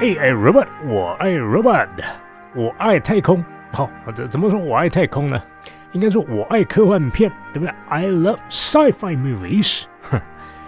[0.00, 1.88] AI robot，我爱 robot，
[2.52, 3.44] 我爱太空。
[3.72, 5.40] 好，怎怎么说我爱太空呢？
[5.92, 9.84] 应该说我爱科幻片，对不对？I love sci-fi movies。
[10.02, 10.20] 哼，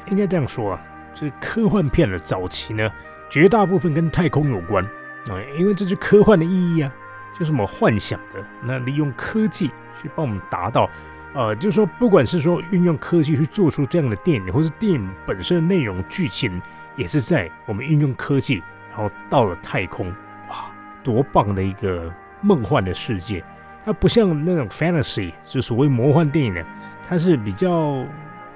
[0.06, 0.82] 应该这样说啊。
[1.12, 2.88] 这科幻片的早期呢，
[3.28, 4.84] 绝大部分跟太空有关
[5.28, 6.92] 啊，因为这是科幻的意义啊，
[7.36, 8.44] 就是我们幻想的。
[8.62, 10.88] 那利用科技去帮我们达到，
[11.34, 16.62] 呃，就是说，不管是说运用科技去做出这样的电影，或是电影本身的内容剧情，
[16.94, 18.62] 也是在我们运用科技，
[18.96, 20.08] 然后到了太空，
[20.48, 20.70] 哇，
[21.04, 22.10] 多棒的一个
[22.40, 23.44] 梦幻的世界！
[23.84, 26.64] 它不像那种 fantasy，就所谓魔幻电影呢，
[27.06, 28.04] 它是比较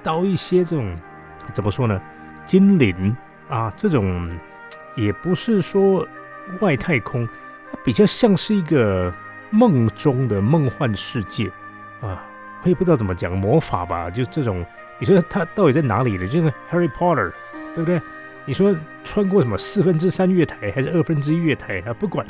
[0.01, 0.97] 到一些这种
[1.53, 2.01] 怎么说呢，
[2.43, 3.15] 精灵
[3.49, 4.35] 啊这种，
[4.95, 6.07] 也不是说
[6.59, 7.27] 外太空，
[7.71, 9.13] 它比较像是一个
[9.51, 11.51] 梦中的梦幻世界
[12.01, 12.25] 啊，
[12.63, 14.65] 我也不知道怎么讲魔法吧，就这种，
[14.97, 16.27] 你说它到底在哪里的？
[16.27, 17.31] 就是 Harry Potter，
[17.75, 18.01] 对不对？
[18.45, 21.93] 你说穿过什么四分之三月台还是二分之一月台啊？
[21.93, 22.25] 不管，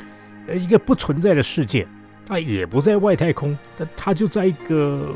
[0.47, 1.87] 呃，一个不存在的世界。
[2.23, 5.13] 它也不在外太空，但它就在一个，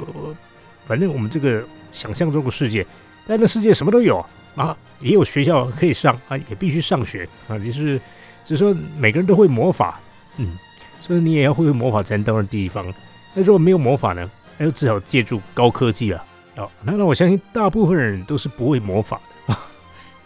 [0.85, 2.85] 反正我们这个想象中的世界，
[3.25, 7.97] 但那世界什么都有啊，也有学校可以上啊，也必须上学啊，就是，
[8.43, 10.02] 只是说每个人都会魔法，
[10.37, 10.57] 嗯，
[10.99, 12.85] 所以你也要会魔法才能到那地方。
[13.33, 16.21] 那如果没有魔法呢，那就只好借助高科技了。
[16.57, 19.34] 哦，那那我相信大部分人都是不会魔法的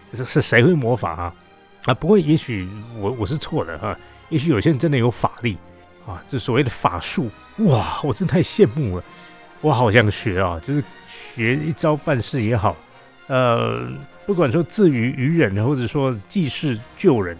[0.09, 1.33] 啊，这是谁会魔法啊？
[1.85, 3.97] 啊，不会，也许我我是错的哈，
[4.29, 5.57] 也许有些人真的有法力。
[6.07, 9.03] 啊，这所谓的法术，哇，我真太羡慕了，
[9.61, 10.83] 我好想学啊，就是
[11.35, 12.75] 学一招半式也好，
[13.27, 13.87] 呃，
[14.25, 17.37] 不管说自娱于人，或者说济世救人，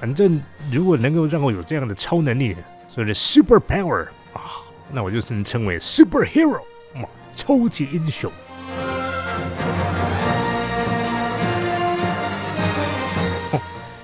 [0.00, 0.42] 反正
[0.72, 2.56] 如果能够让我有这样的超能力，
[2.88, 6.60] 所谓的 super power 啊，那我就能称为 superhero
[6.96, 8.32] 嘛，超级英雄。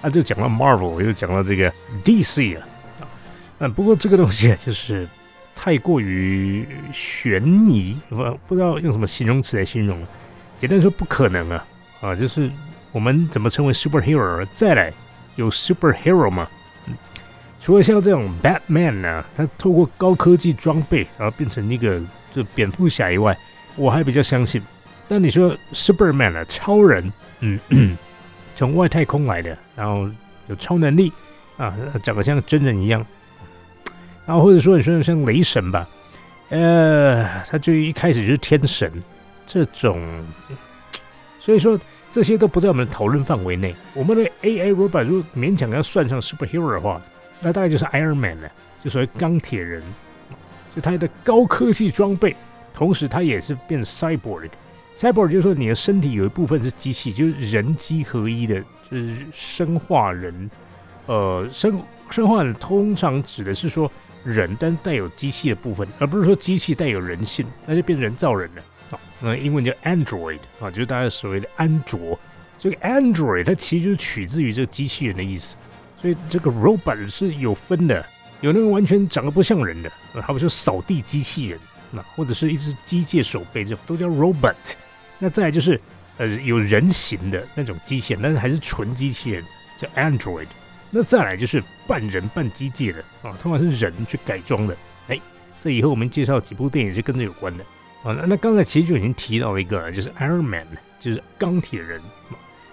[0.04, 1.72] 啊，就讲到 Marvel，又讲到这个
[2.04, 2.66] DC 了。
[3.60, 5.08] 嗯，不过这个东西就是
[5.54, 8.16] 太过于悬疑，不
[8.46, 9.98] 不知道用什么形容词来形容。
[10.58, 11.66] 简单说，不可能啊
[12.02, 12.14] 啊！
[12.14, 12.50] 就是
[12.92, 14.46] 我们怎么称为 superhero？
[14.52, 14.92] 再来
[15.36, 16.46] 有 superhero 吗？
[17.62, 21.98] 除了像这种 Batman 呢，他透过高科技装备然后变成一个
[22.34, 23.34] 就蝙蝠侠以外，
[23.74, 24.60] 我还比较相信。
[25.08, 27.10] 但你说 Superman 啊，超人，
[27.40, 27.96] 嗯，
[28.54, 30.08] 从外太空来的，然后
[30.46, 31.12] 有超能力
[31.56, 33.04] 啊，长得像真人一样。
[34.26, 35.86] 然后或者说你说像雷神吧，
[36.48, 38.90] 呃，他就一开始就是天神
[39.46, 40.00] 这种，
[41.38, 41.78] 所以说
[42.10, 43.74] 这些都不在我们的讨论范围内。
[43.92, 47.00] 我们的 AI robot 如果勉强要算上 superhero 的话，
[47.40, 49.82] 那大概就是 Iron Man 了，就所谓钢铁人，
[50.74, 52.34] 就他的高科技装备，
[52.72, 54.48] 同时他也是变 cyborg。
[54.94, 58.60] Cyborg 就是说你的身体有一部分是机器，就是人机合一的，
[58.90, 60.50] 就是生化人。
[61.06, 63.90] 呃，生生化人通常指的是说。
[64.24, 68.62] 人，但带有机器的部分，而不是说机器带有人性，那就变人造人了。
[68.90, 72.18] 啊，那英文叫 android 啊，就是大家所谓的安卓。
[72.56, 75.58] 这个 android 它其实就是取自于这个机器人的意思。
[76.00, 78.02] 所以这个 robot 是有分的，
[78.40, 84.54] 有那个完全长得不像人的，好比说扫地机器人，那或者是一只机械手背，这种都叫 robot。
[85.18, 85.80] 那再来就是
[86.18, 89.42] 呃有人形的那种机器人，但是还是纯机器人，
[89.78, 90.46] 叫 android。
[90.90, 94.76] 那再来就是半人半机械的啊，通常是人去改装的。
[95.08, 95.20] 哎，
[95.58, 97.64] 这以后我们介绍几部电影是跟这有关的
[98.04, 98.12] 啊。
[98.12, 100.66] 那那刚才其实就已经提到一个，就是 Iron Man，
[101.00, 102.00] 就是钢铁人，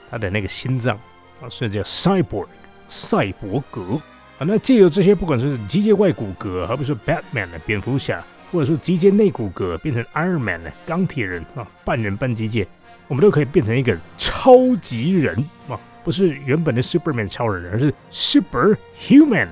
[0.09, 0.95] 他的那个心脏
[1.41, 2.47] 啊，所以叫 Cyborg，
[2.87, 3.99] 赛博格
[4.37, 4.45] 啊。
[4.45, 12.65] 那借由这些，不管是机械外骨骼，好比说 Batman 的蝙蝠侠，或者说机械内骨骼变成 Iron Man 的钢铁人啊，半人半机械，
[13.07, 15.35] 我们都可以变成一个超级人
[15.69, 15.79] 啊。
[16.03, 19.47] 不是原本的 Superman 超人，而是 Super Human，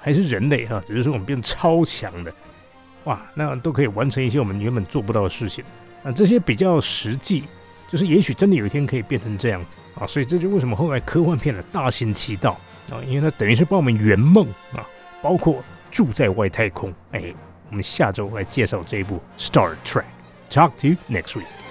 [0.00, 0.82] 还是人类哈？
[0.84, 2.34] 只是说我们变超强的，
[3.04, 5.64] 哇，那都可以完成一些我们原本做不到的事情。
[6.02, 7.44] 那这些比较实际，
[7.88, 10.04] 就是也许真的有一天可以变成这样子啊。
[10.04, 12.58] 所以这就为什么后来科幻片的大行其道
[12.90, 14.84] 啊，因为它等于是帮我们圆梦啊，
[15.22, 15.62] 包括
[15.92, 16.92] 住在外太空。
[17.12, 17.32] 哎，
[17.73, 21.62] 我们下周来介绍这一部 Star Trek。Talk to you next week.